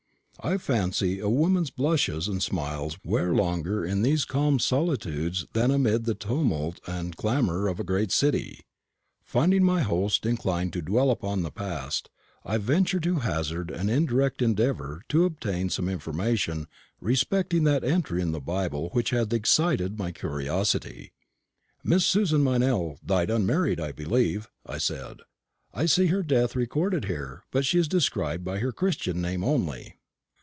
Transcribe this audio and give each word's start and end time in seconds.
I 0.43 0.57
fancy 0.57 1.19
a 1.19 1.29
woman's 1.29 1.69
blushes 1.69 2.27
and 2.27 2.41
smiles 2.41 2.97
wear 3.05 3.31
longer 3.31 3.85
in 3.85 4.01
these 4.01 4.25
calm 4.25 4.57
solitudes 4.57 5.45
than 5.53 5.69
amid 5.69 6.05
the 6.05 6.15
tumult 6.15 6.79
and 6.87 7.15
clamour 7.15 7.67
of 7.67 7.79
a 7.79 7.83
great 7.83 8.11
city. 8.11 8.61
Finding 9.23 9.63
my 9.63 9.81
host 9.83 10.25
inclined 10.25 10.73
to 10.73 10.81
dwell 10.81 11.11
upon 11.11 11.43
the 11.43 11.51
past, 11.51 12.09
I 12.43 12.57
ventured 12.57 13.03
to 13.03 13.19
hazard 13.19 13.69
an 13.69 13.87
indirect 13.87 14.41
endeavour 14.41 15.03
to 15.09 15.25
obtain 15.25 15.69
some 15.69 15.87
information 15.87 16.65
respecting 16.99 17.63
that 17.65 17.83
entry 17.83 18.19
in 18.19 18.31
the 18.31 18.41
Bible 18.41 18.89
which 18.93 19.11
had 19.11 19.31
excited 19.31 19.99
my 19.99 20.11
curiosity. 20.11 21.11
"Miss 21.83 22.03
Susan 22.03 22.43
Meynell 22.43 22.97
died 23.05 23.29
unmarried, 23.29 23.79
I 23.79 23.91
believe?" 23.91 24.49
I 24.65 24.79
said. 24.79 25.17
"I 25.71 25.85
see 25.85 26.07
her 26.07 26.23
death 26.23 26.55
recorded 26.55 27.05
here, 27.05 27.43
but 27.51 27.63
she 27.63 27.77
is 27.77 27.87
described 27.87 28.43
by 28.43 28.57
her 28.57 28.71
Christian 28.71 29.21
name 29.21 29.43
only." 29.43 29.97